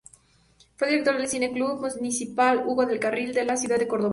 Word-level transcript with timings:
Fue 0.77 0.89
director 0.89 1.15
del 1.15 1.27
Cine 1.27 1.51
Club 1.51 1.79
Municipal 1.97 2.63
Hugo 2.65 2.87
del 2.87 2.99
Carril 2.99 3.35
de 3.35 3.45
la 3.45 3.55
ciudad 3.55 3.77
de 3.77 3.87
Córdoba. 3.87 4.09